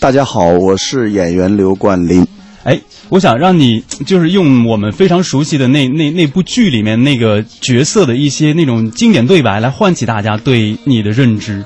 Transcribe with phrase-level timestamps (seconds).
[0.00, 2.26] 大家好，我是演员刘冠霖。
[2.64, 11.64] 哎，我想让你就是用我们非常熟悉的那那那部剧里面那个角色的一些那种经典对白，来唤起大家对你的认知。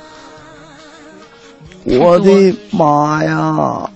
[1.84, 3.90] 我的妈呀！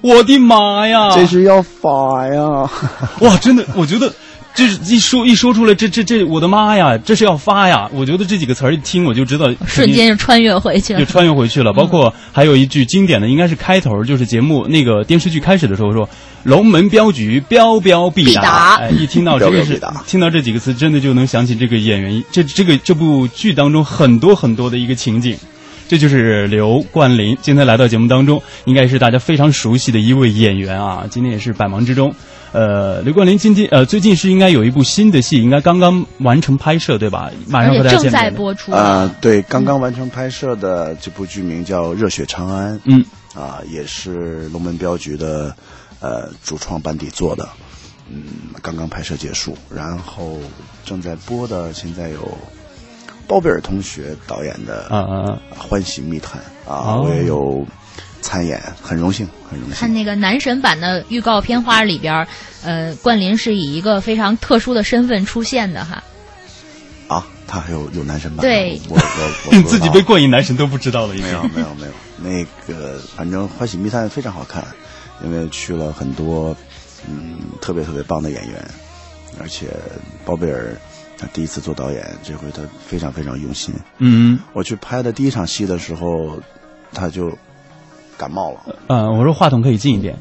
[0.00, 1.14] 我的妈呀！
[1.14, 2.70] 这是要发呀！
[3.20, 4.12] 哇，真的，我觉得。
[4.54, 6.98] 这一说一说出来，这这这，我的妈呀！
[6.98, 7.88] 这是要发呀！
[7.92, 11.72] 我觉得这几个词儿一听，我就知道，瞬间就穿越回去了，就穿越回去了。
[11.72, 16.06] 包括还有一句经典的，应该是开头，就是节目那个电视剧开始的时候说
[16.44, 18.76] “龙门镖局，镖镖必达”。
[18.82, 25.36] 哎，一听到这个是听到这几个词，真的就能想起这个演员，这这个这部剧当中很多很多的一个情景。
[25.88, 31.04] 这就是刘冠霖，今天来到节目当中，应该是大家非常熟悉的一位演员啊。
[31.10, 32.14] 今天也是百忙之中。
[32.52, 37.30] 呃，刘冠霖今天呃最近是应该有一部新的戏，应该刚刚完成拍摄，对吧？
[37.48, 38.70] 马上和大家正在播出。
[38.72, 43.02] 啊，对，刚刚完成拍摄的这部剧名叫《热血长安》，嗯，
[43.34, 45.56] 啊，也是龙门镖局的
[46.00, 47.48] 呃主创班底做的，
[48.10, 48.22] 嗯，
[48.60, 50.38] 刚刚拍摄结束，然后
[50.84, 52.36] 正在播的，现在有
[53.26, 56.38] 包贝尔同学导演的啊啊《欢喜密探》
[56.70, 57.66] 啊，我也有。
[58.22, 59.76] 参演很荣幸，很荣幸。
[59.76, 62.26] 看那个男神版的预告片花里边，
[62.62, 66.02] 呃，冠霖是以一个非常特殊的身份出现的哈。
[67.08, 68.40] 啊，他还有有男神版？
[68.40, 71.92] 对，我我我 自己被冠以男神都不知道了，没有没有没有。
[72.16, 74.64] 那个反正《欢喜密探》非常好看，
[75.24, 76.56] 因为去了很多
[77.08, 78.64] 嗯特别特别棒的演员，
[79.40, 79.66] 而且
[80.24, 80.74] 包贝尔
[81.18, 83.74] 他第一次做导演，这回他非常非常用心。
[83.98, 86.40] 嗯，我去拍的第一场戏的时候，
[86.94, 87.36] 他就。
[88.22, 90.14] 感冒了，嗯，我说话筒可以近一点，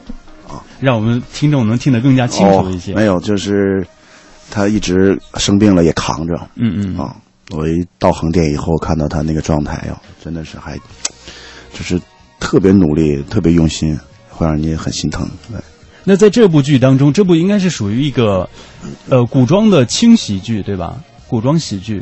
[0.50, 2.96] 啊，让我们听众能听得更加清楚一些。
[2.96, 3.86] 没有，就是
[4.50, 7.16] 他一直生病了也扛着，嗯嗯啊，
[7.52, 10.76] 我一到横店以后看到他那个状态哟，真的是还
[11.74, 12.02] 就是
[12.40, 13.96] 特别努力、特别用心，
[14.30, 15.30] 会让你很心疼。
[15.52, 15.62] 对
[16.04, 18.50] 那在这部剧当中，这部应该是属于一个
[19.10, 20.96] 呃古装的轻喜剧，对吧？
[21.28, 22.02] 古装喜剧。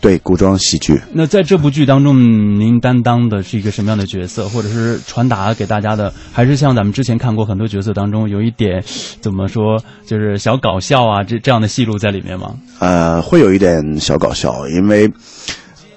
[0.00, 8.80] 对古装喜剧，那在这部剧当中，您担当的是一个什么样的角色，或者是传达给大家的，还是像咱们之前看过很多角色当中，有一点
[9.20, 12.54] 怎么说，就是小搞笑啊，这这样的戏路在里面吗？
[12.78, 15.10] 呃，会有一点小搞笑，因为，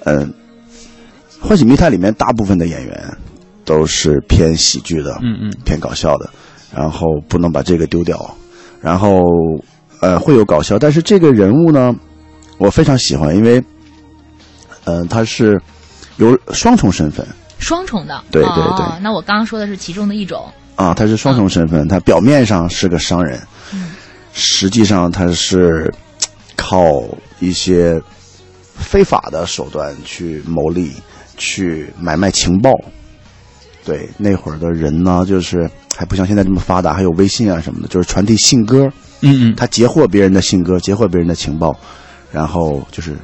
[0.05, 0.27] 嗯，
[1.39, 3.17] 《欢喜密探》里面大部分的演员
[3.63, 6.27] 都是偏喜剧的，嗯嗯，偏搞笑的，
[6.75, 8.35] 然后不能把这个丢掉，
[8.81, 9.19] 然后
[10.01, 11.93] 呃会有搞笑，但是这个人物呢，
[12.57, 13.63] 我非常喜欢，因为。
[14.85, 15.61] 嗯，他是
[16.17, 17.25] 有双重身份，
[17.59, 18.99] 双重的，对对对。
[18.99, 23.39] 那我刚刚说的是其中的一种啊，他是双重身份，他表面上是个商人，
[24.33, 25.93] 实际上他是
[26.55, 26.81] 靠
[27.39, 28.01] 一些
[28.75, 30.91] 非法的手段去牟利，
[31.37, 32.71] 去买卖情报。
[33.85, 38.85] 对，那会儿的人呢，就是还不像现在这么发达，还有微信啊什么的，就是传递信鸽，
[39.21, 41.75] 嗯嗯，他截获别人的信鸽，截获别人的情报，
[42.31, 43.15] 然后就是。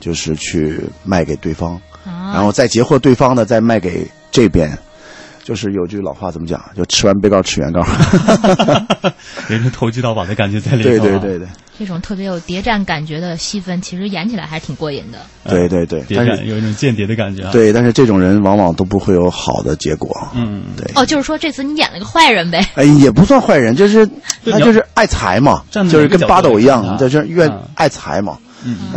[0.00, 4.76] 就是去卖给对方，然后再截获对方的，再卖给这边。
[5.42, 6.62] 就是有句老话怎么讲？
[6.76, 7.80] 就吃完被告吃原告，
[9.48, 10.88] 人是投机倒把的感觉在里头。
[10.88, 15.18] 对对对对，这种特别有谍战感觉的戏份，其实演起来还是挺过瘾的。
[15.50, 17.50] 对对对，谍战有一种间谍的感觉。
[17.50, 20.14] 对，但是这种人往往都不会有好的结果。
[20.34, 20.88] 嗯，对。
[20.94, 22.64] 哦，就是说这次你演了个坏人呗？
[22.76, 24.08] 哎，也不算坏人，就是
[24.44, 28.38] 他就是爱财嘛，就是跟八斗一样，在这愿爱财嘛。
[28.38, 28.49] 嗯，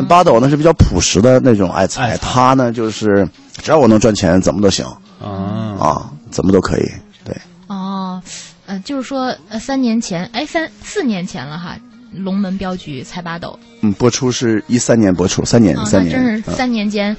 [0.07, 3.27] 八斗呢是比较朴实的那种爱财，他呢就是
[3.61, 4.85] 只要我能赚钱，怎么都行
[5.21, 6.83] 啊啊，怎么都可以。
[7.23, 7.35] 对
[7.67, 8.21] 哦，
[8.65, 11.77] 呃，就是说呃，三年前，哎，三四年前了哈，
[12.11, 13.57] 龙门镖局才八斗。
[13.81, 17.15] 嗯，播出是一三年播出，三年三年，真是三年间。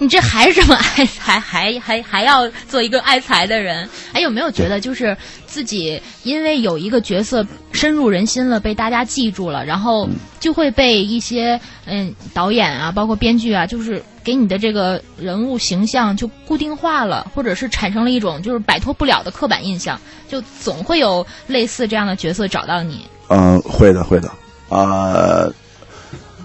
[0.00, 3.88] 你这还是这么爱财，还还还要做一个爱财的人？
[4.12, 5.16] 还有没有觉得就是
[5.46, 7.44] 自己因为有一个角色
[7.78, 10.08] 深入人心了，被大家记住了，然后
[10.40, 23.06] 就会被一些嗯导演啊，包括编剧啊，就是给你的这个人物形象就固定化了，或者是产生了一种就是摆脱不了的刻板印象，就总会有类似这样的角色找到你。
[23.28, 24.30] 嗯，会的，会的。
[24.68, 25.52] 呃，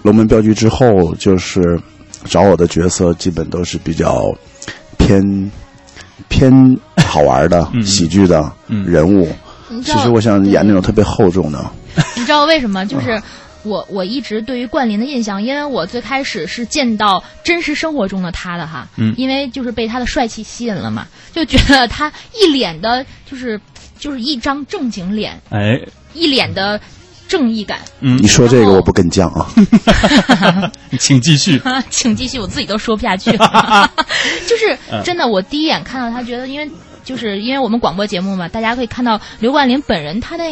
[0.02, 1.80] 龙门镖局之后就是。
[2.26, 4.34] 找我的角色基本都是比较
[4.96, 5.22] 偏
[6.30, 6.50] 偏
[6.96, 9.28] 好玩的喜剧的人物。
[9.84, 11.64] 其实我想演那种特别厚重的。
[12.16, 12.84] 你知道为什么？
[12.86, 13.20] 就是
[13.62, 23.60] 我我一直对于冠霖的印象，因为我最开始是见到真实生活中的他的哈，因为就是被他的帅气吸引了嘛，就觉得他一脸的就是
[23.98, 25.80] 就是一张正经脸，哎，
[26.12, 26.80] 一脸的。
[27.26, 30.70] 正义感，嗯，你说这个我不跟犟啊，
[31.00, 33.30] 请继续， 请继续，我自己都说不下去，
[34.46, 36.70] 就是真的，我第一眼看到他，觉得因为
[37.04, 40.44] 就是因为我们广播节目嘛，大家可以看到刘冠霖本人他的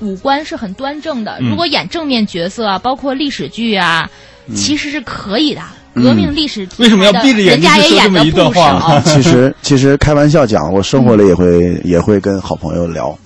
[0.00, 1.38] 五官是很端正的。
[1.40, 4.10] 如果演正面角色啊，包括历史剧啊，
[4.54, 5.60] 其实是可以的。
[5.94, 8.98] 革命历史为什么要闭着眼睛说这么一段话？
[9.04, 13.16] 其实其实开玩笑讲，我生活里也会也会跟好朋友聊。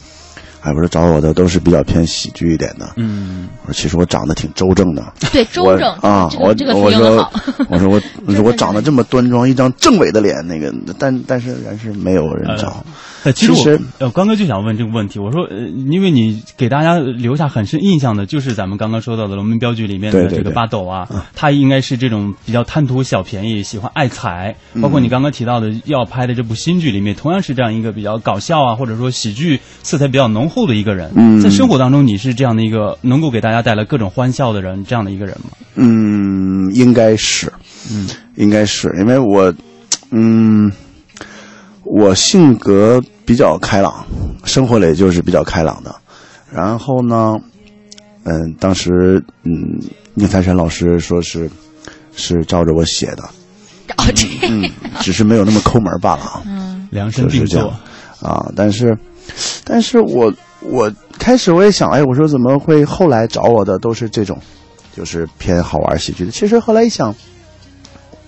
[0.66, 2.90] 还不是找我的都是比较偏喜剧一点的。
[2.96, 5.12] 嗯，我说其实我长得挺周正的。
[5.32, 7.28] 对，周正啊，我我说
[7.68, 12.84] 我 说我我说我长得这么端庄，一张正伟的脸，那个但但是还是没有人找。
[13.32, 24.56] 其实我刚刚就想问这个问题，我说呃，因为你给大家留下很深印象的，就是咱们刚刚说到的《龙门镖局》里面的这个八斗啊，他应该是这种比较贪图小便宜、喜欢爱财。
[24.80, 30.46] 包括你刚刚提到的要拍的这部新剧里面，同样是这样一个比较搞笑啊，或者说喜剧色彩比较浓。
[30.48, 35.50] 厚的一个人，在生活当中，你是这样的一个能够给大家带来各种欢笑的人，这样的一个人吗？
[35.74, 37.52] 嗯，应该是，
[37.90, 39.52] 嗯，应该是，因为我，
[40.12, 40.72] 嗯，
[41.84, 44.06] 我性格比较开朗，
[44.44, 45.94] 生活里就是比较开朗的。
[46.50, 47.36] 然后呢，
[48.24, 49.52] 嗯，当时，嗯，
[50.14, 51.50] 宁财神老师说是
[52.14, 53.28] 是照着我写的，
[54.48, 54.70] 嗯，
[55.00, 56.42] 只是没有那么抠门罢了。
[56.46, 57.74] 嗯，量身定做
[58.22, 58.96] 啊，但是，
[59.64, 60.32] 但是我。
[60.62, 64.36] 我开始我也想，哎，我说怎么会后来找我的都是这种，
[64.96, 66.30] 就是偏好玩喜剧的。
[66.32, 67.14] 其实后来一想，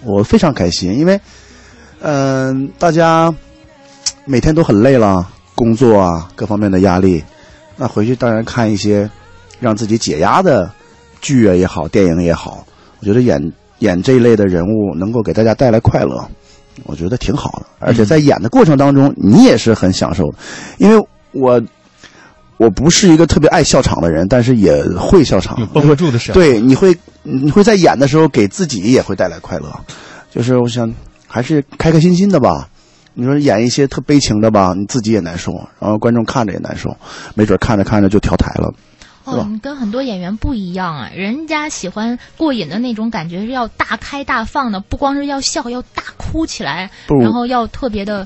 [0.05, 1.19] 我非常开心，因为，
[2.01, 3.35] 嗯，大家
[4.29, 7.25] 每天都很累了，工作啊各方面的压力，
[7.77, 9.09] 那回去当然看一些
[9.59, 10.71] 让自己解压的
[11.23, 12.63] 剧啊也好，电影也好，
[13.01, 16.23] 我觉得演演这一类的人物能够给大家带来快乐，
[16.85, 17.67] 我觉得挺好的。
[17.79, 20.39] 而且在演的过程当中，你也是很享受的，
[20.77, 21.61] 因为我。
[22.61, 26.35] 我不是一个特别爱笑场的人，但是也会笑场，绷不住的时候。
[26.35, 26.93] 对，你会
[27.23, 29.73] 你会在演的时候给自己也会带来快乐，
[30.29, 30.93] 就是我想
[31.29, 32.69] 还是开开心心的吧。
[33.21, 36.97] 你说演一些特悲情的吧，你自己也难受，然后观众看着也难受，
[37.35, 38.73] 没准看着看着就调台了。
[39.25, 48.25] 哦，你跟很多演员不一样啊，人家喜欢过瘾的那种感觉是要大开大放的，不光是要笑，要大哭起来，然后要特别的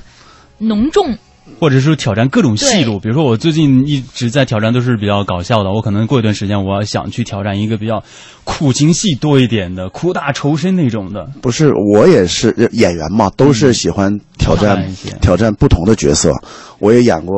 [0.59, 1.17] 浓重。
[1.59, 8.03] 或者是挑战各种戏路，比如说我最近一直在挑战都是比较搞笑的，我可能过一段时间我想去挑战一个比较
[8.43, 11.29] 苦情戏多一点的、苦大仇深那种的。
[11.41, 14.85] 不是，我也是演员嘛，都是喜欢挑战
[15.21, 16.31] 挑战不同的角色。
[16.79, 17.37] 我也演过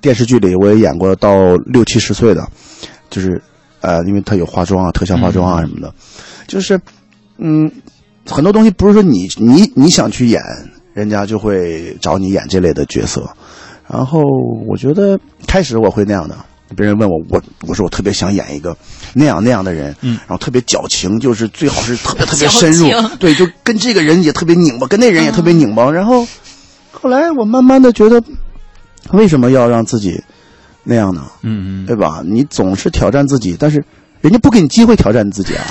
[0.00, 2.46] 电视剧里，我也演过到六七十岁的，
[3.08, 3.40] 就是
[3.80, 5.94] 呃，因为他有化妆啊、特效化妆啊什么的，
[6.46, 6.80] 就是
[7.38, 7.70] 嗯，
[8.26, 10.42] 很多东西不是说你你你想去演。
[10.94, 13.28] 人家就会找你演这类的角色，
[13.90, 14.22] 然后
[14.66, 16.36] 我觉得开始我会那样的，
[16.76, 18.76] 别人问我，我我说我特别想演一个
[19.12, 22.88] 那样那样的人，嗯，然后特别矫情，就是最好是特别特别深入，
[23.18, 26.26] 对，就跟这个人也特别拧巴，跟那人也特别拧巴，然后
[26.92, 28.22] 后来我慢慢的觉得，
[29.12, 30.22] 为什么要让自己
[30.84, 31.26] 那样呢？
[31.42, 32.22] 嗯嗯，对吧？
[32.24, 33.84] 你总是挑战自己，但是
[34.20, 35.64] 人家不给你机会挑战你自己啊。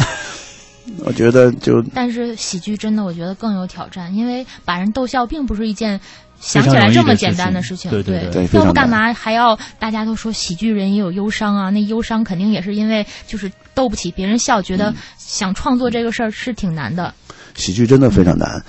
[1.06, 6.00] 我觉得就，但是喜剧真的，我觉得更有挑战，因为把人逗笑并不是一件
[6.42, 7.90] 想起来这么简单的事情。
[7.90, 11.70] 对对对，要不干嘛还要大家都说喜剧人也有忧伤啊？
[11.70, 17.14] 那忧伤肯定也是因为就是逗不起别人笑，觉得想创作这个事儿是挺难的。
[17.56, 18.62] 喜剧真的非常难，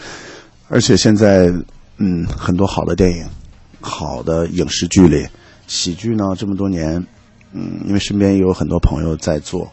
[0.69, 1.53] 而且现在
[1.99, 3.27] 嗯，很多好的电影、
[3.81, 5.27] 好的影视剧里，
[5.67, 7.05] 喜剧呢这么多年，
[7.53, 9.69] 嗯，因为身边也有很多朋友在做。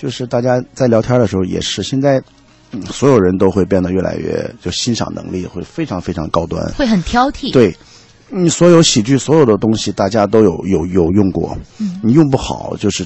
[0.00, 2.22] 就是大家在聊天的时候也是，现在，
[2.70, 7.52] 嗯，所有人都会变得越来越就欣赏能力会非常非常高端，会很挑剔。
[7.52, 7.76] 对，
[8.28, 13.04] 你所有喜剧所有的东西，大家都有有有用过，嗯，你用不好就是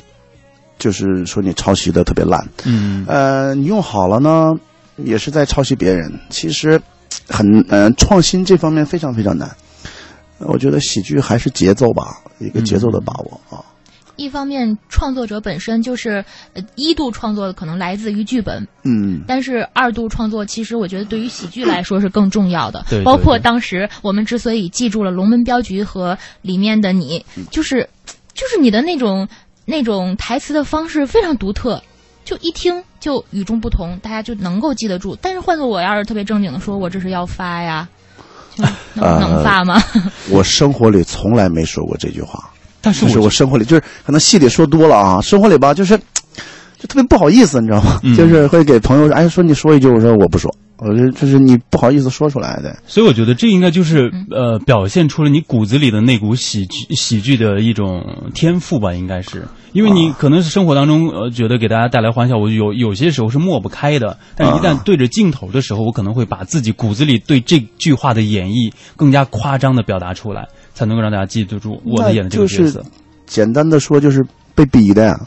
[0.79, 4.51] 就是说你抄袭的特别烂，嗯，呃，你用好了呢，
[4.97, 6.13] 也是在抄袭别人。
[6.29, 6.79] 其实
[7.27, 9.51] 很嗯，创新这方面非常非常难。
[10.41, 13.65] 我觉得喜剧还是节奏吧，一个节奏的把握啊。
[14.23, 16.25] 一方面，创作者本身就是
[16.55, 22.85] 呃一度创作的可能来自于剧本，嗯，但是二度创作其实我觉得对于喜剧来说是更重要的。
[22.89, 27.89] 对，包括当时我们之所以记住了《龙门镖局》和里面的你，就是
[28.33, 29.29] 就是你的那种
[29.65, 31.83] 那种台词的方式非常独特，
[32.25, 35.17] 就一听就与众不同，大家就能够记得住。
[35.21, 37.89] 但是换做我要是特别正经的说，我这是要发呀，
[38.57, 38.65] 就
[38.95, 39.83] 能能发吗？
[40.31, 42.52] 我生活里从来没说过这句话。
[42.83, 48.01] 但是我生活里就是可能戏里说多了啊，生活里吧就是就特别不好意思，你知道吗？
[48.17, 52.77] 就是会给朋友哎说你说一句，我说我不说我觉得就是你不好意思说出来的。
[52.89, 58.03] 所以我觉得这应该就是呃，表现出了你骨子里的那股喜剧喜剧的一种
[58.35, 59.47] 天赋吧，应该是。
[59.73, 64.19] 因为你可能是生活当中呃，觉得给大家带来欢笑，我有有些时候是抹不开的。
[64.37, 72.85] 但一旦对着镜头的时候，我可能会把自己骨子里对这句话的演绎更加夸张的表达出来，才能够让大家记得住我的演的这个角色。
[73.27, 74.25] 简单的说，就是
[74.55, 75.19] 被逼的呀。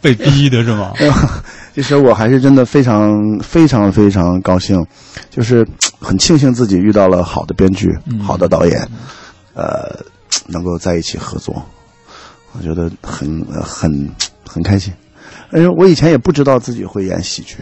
[0.00, 0.92] 被逼的是吗？
[1.74, 4.84] 其实我还是真的非常非常非常高兴，
[5.30, 5.66] 就是
[5.98, 7.88] 很庆幸自己遇到了好的编剧、
[8.22, 8.88] 好的导演，
[9.54, 10.04] 呃，
[10.46, 11.60] 能够在一起合作。
[12.52, 13.90] 我觉得很很
[14.46, 14.92] 很开心，
[15.52, 17.56] 因为我以前也不知道自己会演喜剧，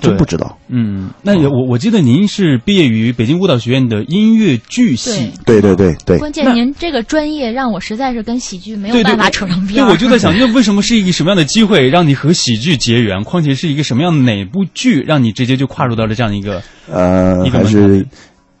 [0.00, 0.58] 真不知道。
[0.68, 6.18] 嗯，那也我我记得您是毕业于北京舞蹈学院的音乐剧系，对对对对。
[6.18, 9.84] 关键您这个专业让我实在是跟喜剧没有办法扯上边。
[9.84, 13.22] 对，我就在想，那为什么是一个什么样的机会让你和喜剧结缘？
[13.24, 18.06] 况且是一个什么样的哪部剧让你直接就跨入到了这样的一个呃，还是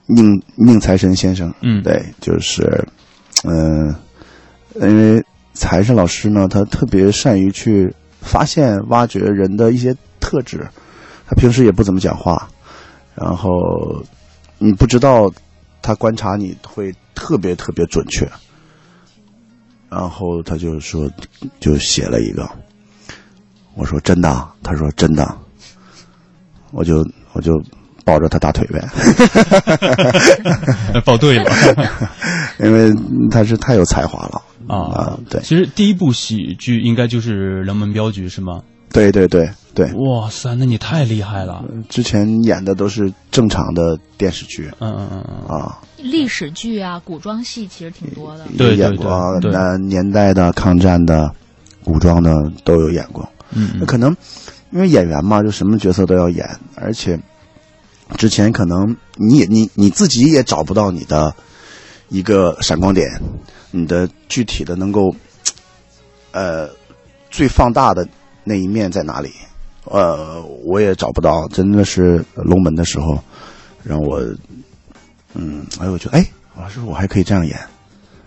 [0.06, 1.52] 宁宁财神先生？
[1.62, 2.62] 嗯，对，就是
[3.44, 3.94] 嗯，
[4.80, 5.22] 因为。
[5.52, 7.92] 财神老师呢，他特别善于去
[8.22, 10.66] 发现、挖掘人的一些特质。
[11.30, 12.48] 他平时也不怎么讲话，
[13.14, 13.50] 然后
[14.58, 15.30] 你不知道
[15.80, 18.28] 他观察你会特别特别准确。
[19.88, 21.08] 然后他就说，
[21.60, 22.50] 就写了一个。
[23.74, 25.38] 我说真的，他说真的，
[26.72, 27.52] 我就我就
[28.04, 28.80] 抱着他大腿呗，
[31.06, 31.50] 抱对了，
[32.58, 32.92] 因为
[33.30, 34.42] 他是太有才华了。
[34.68, 38.62] 啊，对，其实第一部喜剧应该就是《龙门镖局》，是吗？
[38.92, 39.86] 对对对对。
[39.94, 41.64] 哇塞，那你太厉害了！
[41.88, 48.46] 之前演的都是正常的电视剧，嗯嗯嗯嗯啊，历史剧啊，古装戏其实挺多的。
[48.58, 51.32] 对演过那年代的抗战的、
[51.84, 52.32] 古装的
[52.64, 53.28] 都有演过。
[53.52, 54.14] 嗯，那可能
[54.70, 57.18] 因为演员嘛，就什么角色都要演，而且
[58.16, 61.34] 之前可能你也你你自己也找不到你的
[62.08, 63.08] 一个闪光点。
[63.72, 65.14] 你的具体的能够，
[66.32, 66.68] 呃，
[67.30, 68.04] 最放大的
[68.50, 69.32] 那一面在哪里？
[69.84, 71.46] 呃，我也找不到。
[71.48, 73.16] 真的是龙门的时候，
[73.84, 74.20] 让我，
[75.34, 76.26] 嗯，哎，我觉得，哎，
[76.58, 77.56] 老师，我还可以这样演，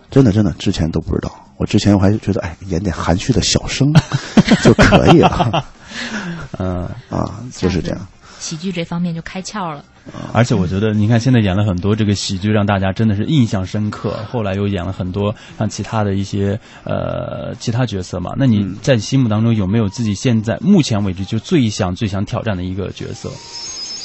[0.09, 1.29] 真的，真的，之前都不知道。
[1.57, 3.91] 我之前我还觉得，哎，演点含蓄的小生
[4.63, 5.65] 就可以了。
[6.57, 8.07] 嗯啊，就是这样。
[8.43, 9.85] 喜剧这方面就开窍了。
[10.33, 14.19] 而且我觉得，你看现在演了很多这个喜剧，让大家真的是印象深刻。
[14.29, 18.33] 后来又演了很多像其他的一些呃其他角色嘛。
[18.37, 23.29] 那你在心目当中有没有自己现在目前为止就最想最想挑战的一个角色，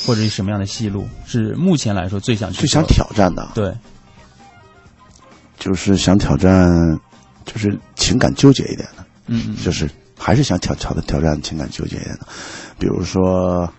[0.06, 3.48] 或者是什么样的戏路是目前来说最想最想挑战的？
[3.56, 3.74] 对，
[5.58, 6.64] 就是想挑战，
[7.44, 9.04] 就是情感纠结一点的。
[9.26, 12.26] 嗯，就是还是想挑挑的挑战情感纠结一点的，
[12.78, 13.70] 比如说，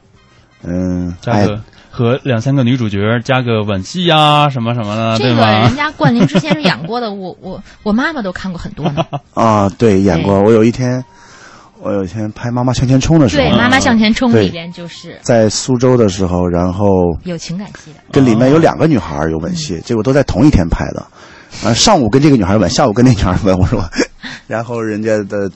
[0.64, 1.60] 嗯，加个。
[1.92, 5.64] 和两三个女主角加个吻戏呀，什么什么的，对吧？
[5.64, 9.04] 人家冠霖之前是演过的，我我我妈妈都看过很多呢。
[9.34, 10.40] 啊，对，演过。
[10.42, 11.04] 我有一天，
[11.82, 16.86] 我有一天拍《妈妈向前冲》的时候，对，《妈妈向前冲》里边就是在苏州的时候，然后
[17.24, 21.06] 有情感戏的，跟里面有两个女孩有吻戏，结果都在同一天拍的。
[21.66, 23.84] 啊，上午跟这个女孩吻，下午跟那女孩吻，我说，
[24.48, 25.50] 然后人家的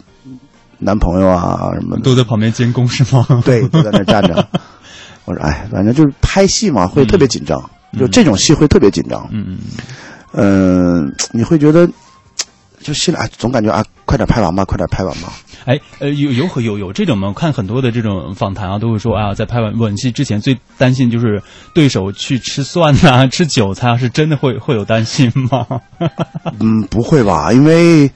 [0.79, 3.25] 男朋友啊什么都在旁边监工是吗？
[3.45, 4.45] 对，都在那站着。
[5.25, 7.61] 我说，哎，反正就是拍戏嘛，会特别紧张，
[7.97, 9.27] 就这种戏会特别紧张。
[9.31, 9.57] 嗯嗯
[10.35, 11.87] 嗯，你会觉得，
[12.81, 15.31] 就心里哎，总感觉啊，快点拍完吧，快点拍完吧。
[15.65, 17.31] 哎，呃，有有有有这种吗？
[17.33, 21.41] 看很多的这种访谈啊，都会说啊，在拍完吻戏之前，最担心就是
[21.73, 25.65] 对手去吃蒜呐，吃韭菜啊，是真的会会有担心吗？
[26.59, 27.53] 嗯，不会吧？
[27.53, 28.11] 因为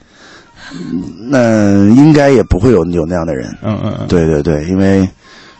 [1.30, 3.56] 那应该也不会有有那样的人。
[3.62, 5.08] 嗯嗯嗯，对对对，因为。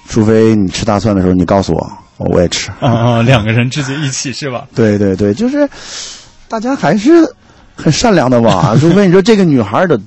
[0.08, 2.70] 除非你吃大蒜的时候，你告诉我，我也吃。
[2.80, 4.66] 啊啊，两个人直接一起是吧？
[4.74, 5.68] 对对对，就是
[6.48, 7.10] 大家还是
[7.76, 8.74] 很善良的吧？
[8.80, 10.00] 除非你说这个女孩的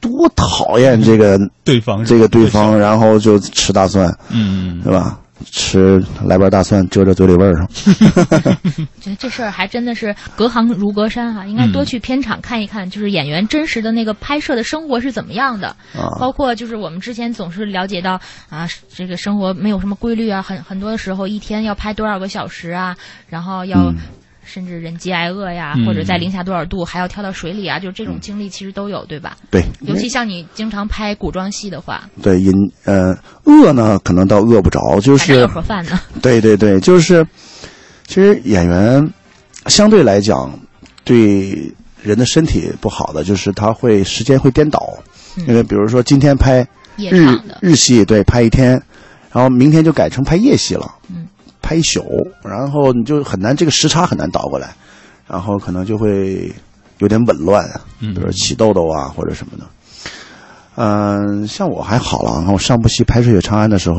[0.00, 5.18] 多讨厌这个对方，这个对方，然后就吃大蒜，嗯，对吧？
[5.50, 7.68] 吃来瓣大蒜遮遮嘴里味儿上，
[9.00, 15.74] 觉得这事儿还真的是隔行如隔山哈，应该多去片场看一看，就是演员真实的那个拍摄的生活是怎么样的，
[16.20, 22.96] 包括就是我们之前总是了解到啊，这个生活没有什么规律啊，很很多的时候一天要拍多少个小时啊，
[23.28, 23.92] 然后要。
[24.44, 29.36] 甚至人饥挨饿呀，或者在零下多少度还要跳到水里啊，就是这种经历其实都有，对吧？
[29.50, 32.52] 对，尤其像你经常拍古装戏的话，对，因
[32.84, 36.00] 呃饿呢，可能倒饿不着，就是饿盒饭呢。
[36.20, 37.26] 对对对，就是
[38.06, 39.08] 其实演员
[39.66, 40.58] 相对来讲
[41.04, 41.72] 对
[42.02, 44.98] 人的身体不好的，就是他会时间会颠倒，
[45.46, 48.70] 因为比如说今天拍日日戏，对，拍一天，
[49.32, 51.21] 然后明天就改成拍夜戏了，嗯，
[51.72, 52.04] 拍一宿，
[52.44, 54.74] 然后你就很难这个时差很难倒过来，
[55.26, 56.52] 然后可能就会
[56.98, 57.66] 有点紊乱，
[58.00, 59.64] 嗯比如起痘痘啊或者什么的。
[60.74, 63.96] 嗯、像我还好了，然后上部戏拍《水月长安》的时候，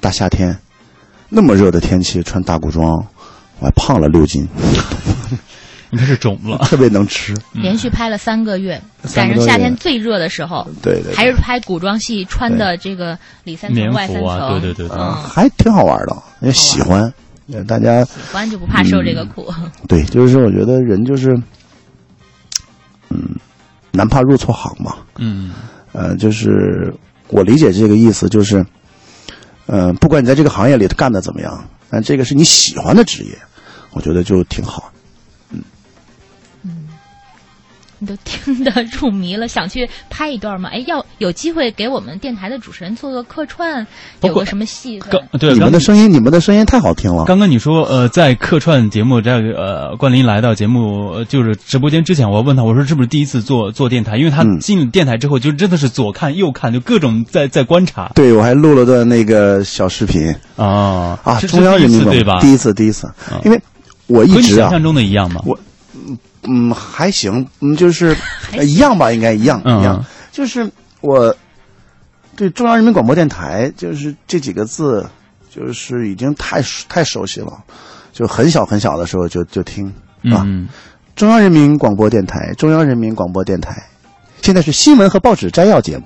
[0.00, 0.58] 大夏天，
[1.30, 2.86] 那么热的天气，穿大古装，
[3.58, 4.46] 我还胖了六斤，
[5.92, 6.58] 应该是肿了。
[6.64, 7.34] 特别能吃。
[7.52, 8.82] 连续拍了三个月，
[9.14, 17.02] 赶上夏天最热的时候，对对对还是拍古装戏，穿的这个里三层外三层，啊，对对对对，啊，嗯还挺好玩的，也喜欢。
[17.52, 19.52] 呃大家喜欢就不怕受这个苦。
[19.88, 21.36] 对，就是我觉得人就是，
[23.10, 23.36] 嗯，
[23.90, 24.96] 难怕入错行嘛。
[25.18, 25.52] 嗯，
[25.92, 26.94] 呃，就是
[27.28, 28.64] 我理解这个意思，就是，
[29.66, 33.36] 呃，不管你在这个行业里干的怎么样，但这个是你喜欢的职业，
[33.90, 34.90] 我觉得就挺好。
[38.02, 40.68] 你都听得入迷了，想去拍一段吗？
[40.72, 43.86] 哎，要有机会给我们电台的主持人做个客串，
[44.22, 44.98] 有个什么戏
[45.38, 47.24] 对你们的声音，你们的声音太好听了。
[47.26, 54.16] 刚刚你说呃，在客串节目这个呃，冠霖来到节目呃就是直播间之前，我问他，我说是不是第一次做做电台？
[54.16, 62.40] 因为他嗯进电台之后，就真的是左看右看，就各种在在观察对，我还录了段那个小视频啊啊，是中央人民广播第一次对吧？
[62.40, 63.08] 第一次，第一次，
[63.44, 63.60] 因为
[64.08, 65.40] 我一和你直啊，想象中的一样吗？
[65.46, 65.56] 我
[66.42, 68.16] 嗯，还行，嗯，就是
[68.56, 69.80] 呃一样吧，应该一样嗯。
[69.80, 70.04] 一样。
[70.30, 70.70] 就是
[71.00, 71.34] 我
[72.36, 75.06] 对中央人民广播电台，就是这几个字，
[75.54, 77.52] 就是已经太熟太熟悉了，
[78.12, 79.86] 就很小很小的时候就就听
[80.32, 80.42] 啊。
[80.46, 80.68] 嗯，
[81.14, 83.82] 中央人民广播电台，中央人民广播电台，
[84.40, 86.04] 现在是新闻和报纸摘要节目，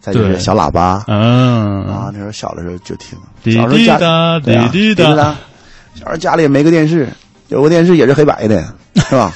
[0.00, 1.84] 再就是小喇叭嗯。
[1.84, 4.40] 啊，那时候小的时候就听，滴小时候家滴答。
[4.40, 5.36] 对啊滴滴答答，
[5.94, 7.08] 小时候家里也没个电视，
[7.48, 8.62] 有个电视也是黑白的，
[8.96, 9.34] 是吧？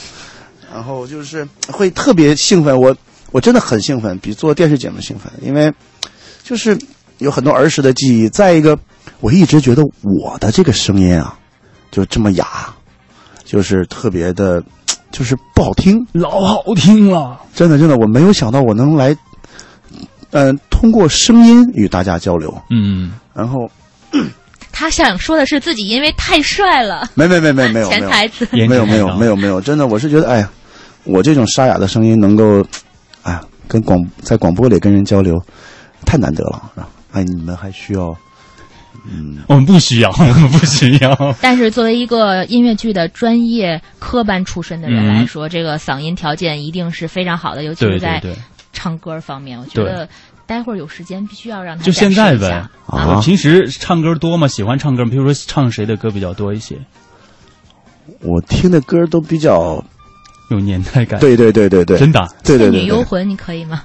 [0.73, 2.97] 然后就是会特别兴奋，我
[3.31, 5.73] 我真的很兴奋，比做电视节目兴奋，因为
[6.43, 6.79] 就是
[7.19, 8.29] 有很多儿时的记忆。
[8.29, 8.79] 再一个，
[9.21, 11.39] 我一直觉得我的这个声音啊，
[11.91, 12.47] 就这么哑，
[13.45, 14.63] 就是特别的，
[15.13, 15.99] 就是不好听。
[16.13, 17.39] 老好听了。
[17.55, 19.15] 真的真的，我没有想到我能来，
[20.31, 22.55] 嗯、通过声音与大家交流。
[22.71, 23.71] 嗯，然后
[24.73, 28.49] 他想说的是自己因为太帅了，没没没没没有没有潜台词。
[28.53, 30.51] 没有没有没有没有，真的，我是觉得，哎呀，
[31.05, 32.61] 我这种沙哑的声音能够，
[33.23, 35.35] 哎呀，跟广在广播里跟人交流，
[36.05, 36.71] 太难得了。
[36.75, 38.17] 啊哎，你们还需要，
[39.07, 41.15] 嗯，我们不需要，我们不需要。
[41.43, 48.19] 但是作为一个音乐剧的专业科班出身的人嗯来说，这个嗓音条件一定是非常好的，尤其是在，
[48.73, 50.09] 唱歌方面，我觉得
[50.53, 52.51] 待会儿有时间必须要让他就现在呗。
[52.87, 54.47] 啊我平时唱歌多吗？
[54.47, 56.79] 喜欢唱歌吗，比如说唱谁的歌比较多一些？
[58.21, 59.83] 我听的歌都比较，
[60.51, 62.21] 有年代感。，对对对对对，真的。
[62.21, 63.83] 倩对对对对，女幽魂，你可以吗？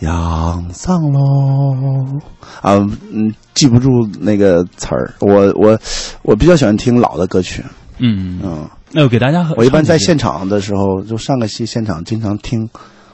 [0.00, 2.20] 养丧喽
[2.60, 2.74] 啊，
[3.12, 3.88] 嗯，记不住
[4.20, 5.14] 那个词儿。
[5.20, 5.78] 我我
[6.22, 7.64] 我比较喜欢听老的歌曲，
[7.98, 12.68] 嗯，嗯，那我给大家，我一般在现场的时候，就上个戏现场经常听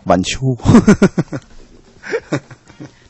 [0.05, 0.41] 晚秋。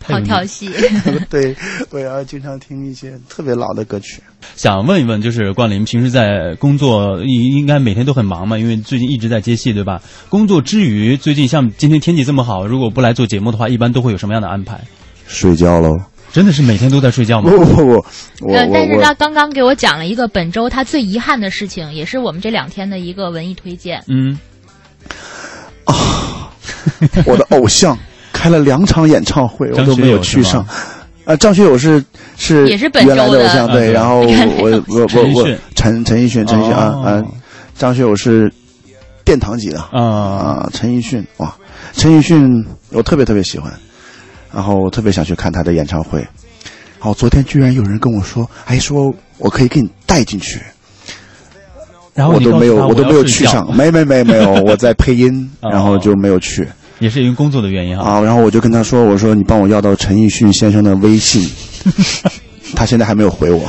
[0.03, 0.71] 跳跳戏，
[1.31, 1.55] 对，
[1.91, 4.23] 我也要经常听一些特别老的歌曲。
[4.57, 8.59] 想问一问，就是冠霖平时在工作应应该每天都很忙嘛？
[8.59, 10.03] 因为最近一直在接戏，对吧？
[10.29, 14.81] 工作之余，最近像今天天气这么好，如果不来做节目的话，一般都会有什么样的安排？
[15.27, 15.91] 睡觉喽？
[16.33, 17.65] 真的是每天都在睡觉吗不？
[17.65, 17.88] 不不，
[18.41, 24.03] 我呃，但是我我他刚刚给我讲了一个本周他最遗憾的事情，也是我们这两天的一个文艺推荐。
[24.09, 24.38] 嗯，
[25.85, 26.51] 啊
[27.27, 27.99] 我的偶像
[28.42, 30.64] 开了两场演唱会，我都没有去上。
[30.64, 30.68] 吗。
[31.24, 32.05] 啊，张学友是
[32.37, 35.44] 是也是本原来周的偶像，对，然后我我我我
[35.76, 37.02] 陈陈陈奕迅陈奕迅啊哦。
[37.05, 37.22] 啊，
[37.78, 38.52] 张学友是
[39.24, 39.78] 殿堂级的。
[39.92, 41.55] 啊，啊，陈奕迅哇，
[41.92, 42.44] 陈奕迅
[42.90, 43.72] 我特别特别喜欢，
[44.52, 50.61] 然后我特别想去看他的演唱会，然后昨天居然有人跟我说，还说我可以给你带进去，
[52.14, 55.70] 然后我都没有我都没有去上，没没没没有，我在配音， 哦。
[55.70, 56.66] 然后就没有去
[57.03, 58.05] 也是因为工作的原因哈。
[58.05, 61.43] 啊，然后我就跟他说，我说你帮我要到陈奕迅先生的微信，
[62.83, 63.61] 他现在还没有回我。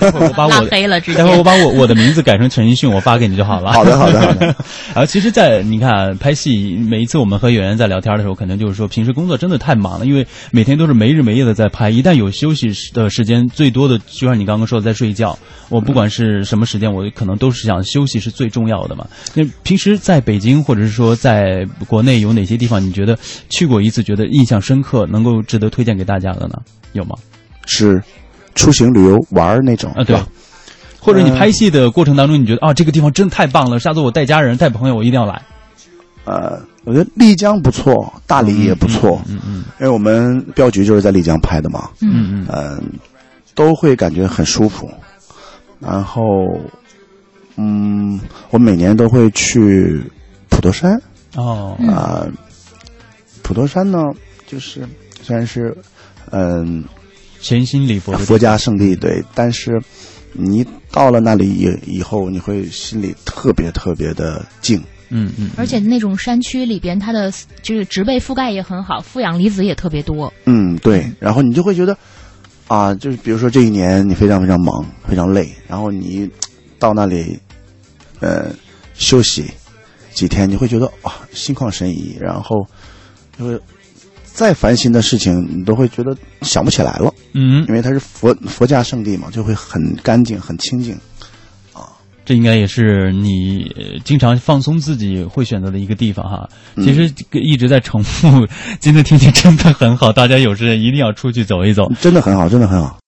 [0.00, 3.70] 待会儿我把我拉黑了，直接待会儿我把我我的名字改成陈奕迅，我发给你就好了。
[3.74, 4.46] 好的好的好的。
[4.46, 15.38] 然后其实在，你看拍戏，每一次我们和演员在聊天的时候，可能就是说平时工作真的太忙了，因为每天都是没日没夜的在拍，一旦有休息的时间，最多的就像你刚刚说的在睡觉。
[15.68, 19.06] 我不管是什么时间，我可能都是想休息是最重要的嘛。
[19.34, 23.18] 那平时在北京或者是说在国内有哪些地方你觉得
[23.50, 26.54] 去过一次，觉得印象深刻，能够值得推荐给大家的呢？
[26.92, 27.14] 有吗？
[27.66, 28.00] 是
[28.54, 30.26] 出行旅游玩儿那种啊，对吧。
[30.98, 35.42] 或者你拍戏的过程当中，你觉得啊，这个地方真的太棒了，下次我带家人、带朋友，我一定要来。
[36.24, 41.90] 呃，我觉得丽江不错，大理也不错，嗯嗯因为我们镖局就是在丽江拍的嘛。
[42.00, 42.82] 嗯嗯嗯、
[43.54, 44.90] 都会感觉很舒服。
[45.78, 46.22] 然后，
[47.56, 50.02] 嗯，我每年都会去
[50.48, 50.98] 普陀山。
[51.36, 52.24] 哦，啊，
[53.42, 53.98] 普陀山呢，
[54.46, 54.88] 就是
[55.20, 55.76] 虽然是
[56.30, 56.82] 嗯
[57.44, 59.78] 潜心礼佛佛家圣地，对，但是
[60.32, 64.82] 你到了那里以以后，你会心里特别特别的静。
[65.10, 67.30] 嗯嗯，而且那种山区里边，它的
[67.60, 70.32] 就是植被覆盖也很好，负氧离子也特别多。
[70.46, 71.06] 嗯，对。
[71.20, 71.94] 然后你就会觉得，
[72.66, 76.26] 啊，就是比如说这一年你非常非常忙，非常累，然后你
[76.78, 77.38] 到那里，
[78.20, 78.50] 呃，
[78.94, 79.44] 休息
[80.14, 82.66] 几天，你会觉得哇，心旷神怡，然后
[83.38, 83.60] 就会
[84.34, 87.14] 再烦心的事情，你都会觉得想不起来了。
[87.34, 90.98] 嗯，因为它是佛佛家圣地嘛，就会很干净、很清净。
[92.26, 93.70] 这应该也是你
[94.02, 96.48] 经常放松自己会选择的一个地方哈。
[96.76, 98.46] 其实一直在重复，
[98.80, 101.82] 今天天气真的很好，大家有时间一定要出去走一走。
[102.00, 102.98] 真的很好，真的很好。